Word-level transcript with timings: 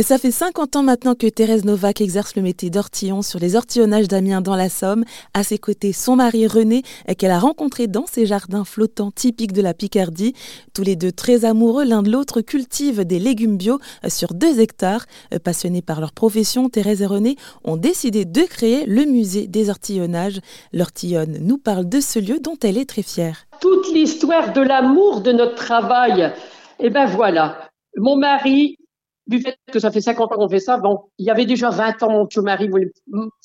Et 0.00 0.02
ça 0.02 0.16
fait 0.16 0.30
50 0.30 0.76
ans 0.76 0.82
maintenant 0.82 1.14
que 1.14 1.26
Thérèse 1.26 1.66
Novak 1.66 2.00
exerce 2.00 2.34
le 2.34 2.40
métier 2.40 2.70
d'ortillon 2.70 3.20
sur 3.20 3.38
les 3.38 3.54
ortillonnages 3.54 4.08
d'Amiens 4.08 4.40
dans 4.40 4.56
la 4.56 4.70
Somme. 4.70 5.04
À 5.34 5.42
ses 5.42 5.58
côtés, 5.58 5.92
son 5.92 6.16
mari 6.16 6.46
René, 6.46 6.84
qu'elle 7.18 7.30
a 7.30 7.38
rencontré 7.38 7.86
dans 7.86 8.06
ses 8.06 8.24
jardins 8.24 8.64
flottants 8.64 9.10
typiques 9.10 9.52
de 9.52 9.60
la 9.60 9.74
Picardie. 9.74 10.32
Tous 10.72 10.80
les 10.80 10.96
deux 10.96 11.12
très 11.12 11.44
amoureux 11.44 11.84
l'un 11.84 12.02
de 12.02 12.10
l'autre 12.10 12.40
cultivent 12.40 13.04
des 13.04 13.18
légumes 13.18 13.58
bio 13.58 13.78
sur 14.08 14.32
deux 14.32 14.60
hectares. 14.60 15.04
Passionnés 15.44 15.82
par 15.82 16.00
leur 16.00 16.12
profession, 16.12 16.70
Thérèse 16.70 17.02
et 17.02 17.06
René 17.06 17.36
ont 17.64 17.76
décidé 17.76 18.24
de 18.24 18.40
créer 18.40 18.86
le 18.86 19.04
musée 19.04 19.48
des 19.48 19.68
ortillonnages. 19.68 20.40
L'ortillonne 20.72 21.36
nous 21.42 21.58
parle 21.58 21.86
de 21.86 22.00
ce 22.00 22.18
lieu 22.18 22.38
dont 22.40 22.56
elle 22.62 22.78
est 22.78 22.88
très 22.88 23.02
fière. 23.02 23.44
Toute 23.60 23.92
l'histoire 23.92 24.54
de 24.54 24.62
l'amour 24.62 25.20
de 25.20 25.32
notre 25.32 25.56
travail. 25.56 26.32
Eh 26.78 26.88
ben 26.88 27.04
voilà, 27.04 27.68
mon 27.98 28.16
mari 28.16 28.78
du 29.30 29.40
fait 29.40 29.56
que 29.72 29.78
ça 29.78 29.92
fait 29.92 30.00
50 30.00 30.32
ans 30.32 30.36
qu'on 30.36 30.48
fait 30.48 30.58
ça, 30.58 30.76
bon, 30.76 31.04
il 31.18 31.24
y 31.24 31.30
avait 31.30 31.46
déjà 31.46 31.70
20 31.70 32.02
ans, 32.02 32.22
Mathieu 32.22 32.42
Marie 32.42 32.68
voulait 32.68 32.92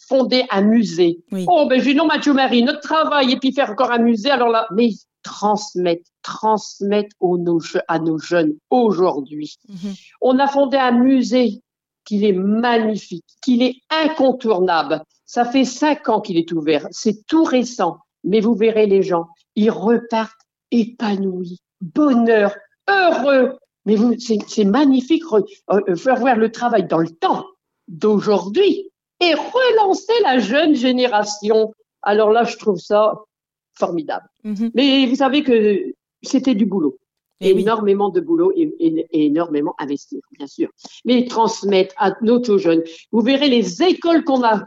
fonder 0.07 0.43
un 0.49 0.62
musée. 0.62 1.20
Oh, 1.48 1.67
ben, 1.70 1.80
j'ai 1.80 1.91
dit 1.91 1.95
non, 1.95 2.07
Mathieu 2.07 2.34
Marie, 2.34 2.63
notre 2.63 2.81
travail, 2.81 3.31
et 3.31 3.38
puis 3.38 3.53
faire 3.53 3.70
encore 3.70 3.91
un 3.91 3.99
musée, 3.99 4.31
alors 4.31 4.49
là, 4.49 4.67
mais 4.71 4.90
transmettre, 5.21 6.09
transmettre 6.23 7.16
nos, 7.21 7.59
à 7.88 7.99
nos 7.99 8.17
jeunes 8.17 8.53
aujourd'hui. 8.71 9.57
Mhm. 9.70 9.93
On 10.21 10.40
a 10.40 10.48
fondé 10.48 10.77
un 10.77 10.91
musée 10.91 11.62
qui 12.04 12.26
est 12.26 12.34
magnifique, 12.34 13.26
qui 13.43 13.63
est 13.63 13.76
incontournable. 13.90 15.04
Ça 15.26 15.45
fait 15.45 15.65
cinq 15.65 16.09
ans 16.09 16.21
qu'il 16.21 16.38
est 16.38 16.52
ouvert. 16.52 16.88
C'est 16.91 17.26
tout 17.27 17.43
récent. 17.43 17.98
Mais 18.23 18.40
vous 18.40 18.55
verrez 18.55 18.88
les 18.88 19.04
gens, 19.04 19.27
ils 19.55 19.70
repartent 19.70 20.34
épanouis, 20.71 21.59
bonheur, 21.79 22.55
heureux, 22.90 23.57
mais 23.85 23.95
c'est 24.17 24.66
magnifique 24.66 25.23
euh, 25.31 25.41
euh, 25.70 25.95
faire 25.95 26.16
voir 26.17 26.35
le 26.35 26.52
travail 26.52 26.88
dans 26.88 26.99
le 26.99 27.09
temps 27.09 27.45
d'aujourd'hui 27.88 28.89
et 29.21 29.34
relancer 29.34 30.13
la 30.23 30.39
jeune 30.39 30.76
génération. 30.76 31.73
Alors 32.01 32.32
là, 32.32 32.43
je 32.43 32.57
trouve 32.57 32.79
ça 32.79 33.13
formidable. 33.73 34.27
Mm-hmm. 34.43 34.71
Mais 34.73 35.05
vous 35.05 35.15
savez 35.15 35.43
que 35.43 35.93
c'était 36.21 36.55
du 36.55 36.65
boulot. 36.65 36.98
Et 37.41 37.49
eh 37.49 37.60
énormément 37.60 38.10
de 38.10 38.21
boulot 38.21 38.54
et, 38.55 39.07
énormément 39.12 39.76
investir, 39.77 40.21
bien 40.32 40.48
sûr. 40.48 40.70
Mais 41.04 41.26
transmettre 41.26 41.93
à 41.98 42.13
nos 42.21 42.41
jeunes. 42.57 42.82
Vous 43.12 43.21
verrez 43.21 43.49
les 43.49 43.84
écoles 43.84 44.23
qu'on 44.23 44.41
a, 44.43 44.65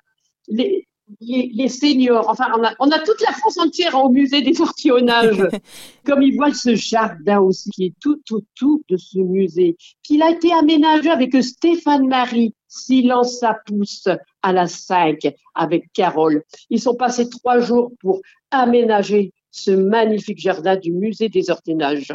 les, 0.49 0.88
les, 1.21 1.69
seniors, 1.69 2.29
enfin, 2.29 2.47
on 2.57 2.65
a, 2.65 2.75
on 2.79 2.91
a, 2.91 2.99
toute 2.99 3.21
la 3.23 3.33
France 3.33 3.59
entière 3.59 3.95
au 3.95 4.11
musée 4.11 4.43
des 4.43 4.61
ortillonnages. 4.61 5.49
Comme 6.05 6.23
ils 6.23 6.37
voient 6.37 6.55
ce 6.55 6.75
jardin 6.75 7.41
aussi, 7.41 7.71
qui 7.71 7.87
est 7.87 7.95
tout 8.01 8.21
autour 8.31 8.81
de 8.89 8.97
ce 8.97 9.19
musée, 9.19 9.77
qu'il 10.03 10.23
a 10.23 10.31
été 10.31 10.53
aménagé 10.53 11.11
avec 11.11 11.35
Stéphane 11.43 12.07
Marie, 12.07 12.55
Silence 12.69 13.39
ça 13.41 13.57
pousse 13.67 14.09
à 14.43 14.53
la 14.53 14.67
5 14.67 15.21
avec 15.55 15.93
Carole. 15.93 16.43
Ils 16.71 16.81
sont 16.81 16.95
passés 16.95 17.29
trois 17.29 17.61
jours 17.61 17.93
pour 18.01 18.21
aménager 18.51 19.33
ce 19.51 19.71
magnifique 19.71 20.39
jardin 20.39 20.77
du 20.77 20.93
musée 20.93 21.29
des 21.29 21.51
ortillonnages. 21.51 22.13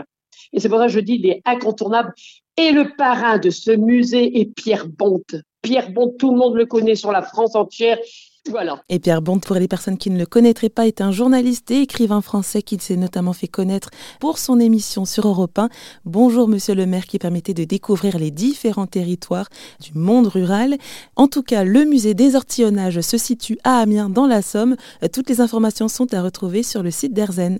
Et 0.51 0.59
c'est 0.59 0.69
pour 0.69 0.77
ça 0.77 0.85
que 0.85 0.91
je 0.91 0.99
dis, 0.99 1.15
il 1.15 1.27
est 1.27 1.41
incontournable. 1.45 2.13
Et 2.57 2.71
le 2.71 2.95
parrain 2.95 3.39
de 3.39 3.49
ce 3.49 3.71
musée 3.71 4.39
est 4.39 4.45
Pierre 4.45 4.87
Bonte. 4.87 5.35
Pierre 5.63 5.91
Bonte, 5.91 6.17
tout 6.17 6.31
le 6.31 6.37
monde 6.37 6.55
le 6.55 6.65
connaît 6.65 6.95
sur 6.95 7.11
la 7.11 7.23
France 7.23 7.55
entière. 7.55 7.97
Et 8.89 8.99
Pierre 8.99 9.21
Bond, 9.21 9.39
pour 9.39 9.55
les 9.55 9.69
personnes 9.69 9.97
qui 9.97 10.09
ne 10.09 10.19
le 10.19 10.25
connaîtraient 10.25 10.69
pas, 10.69 10.85
est 10.85 10.99
un 10.99 11.11
journaliste 11.11 11.71
et 11.71 11.81
écrivain 11.81 12.21
français 12.21 12.61
qui 12.61 12.77
s'est 12.77 12.97
notamment 12.97 13.31
fait 13.31 13.47
connaître 13.47 13.89
pour 14.19 14.37
son 14.37 14.59
émission 14.59 15.05
sur 15.05 15.27
Europe 15.27 15.57
1. 15.57 15.69
Bonjour 16.03 16.49
Monsieur 16.49 16.75
le 16.75 16.85
maire 16.85 17.05
qui 17.05 17.19
permettait 17.19 17.53
de 17.53 17.63
découvrir 17.63 18.17
les 18.17 18.31
différents 18.31 18.85
territoires 18.85 19.47
du 19.79 19.97
monde 19.97 20.27
rural. 20.27 20.75
En 21.15 21.27
tout 21.27 21.41
cas, 21.41 21.63
le 21.63 21.85
musée 21.85 22.15
des 22.15 22.35
ortillonnages 22.35 22.99
se 22.99 23.17
situe 23.17 23.57
à 23.63 23.77
Amiens 23.79 24.09
dans 24.09 24.27
la 24.27 24.41
Somme. 24.41 24.75
Toutes 25.13 25.29
les 25.29 25.39
informations 25.39 25.87
sont 25.87 26.13
à 26.13 26.21
retrouver 26.21 26.63
sur 26.63 26.83
le 26.83 26.91
site 26.91 27.13
d'Erzen. 27.13 27.59